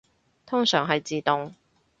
[0.47, 1.53] 通常係自動